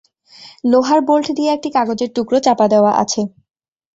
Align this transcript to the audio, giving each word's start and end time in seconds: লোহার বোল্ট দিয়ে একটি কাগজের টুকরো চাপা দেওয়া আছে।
লোহার 0.63 0.99
বোল্ট 1.07 1.27
দিয়ে 1.37 1.51
একটি 1.53 1.69
কাগজের 1.75 2.09
টুকরো 2.15 2.37
চাপা 2.45 2.65
দেওয়া 2.73 2.91
আছে। 3.01 3.21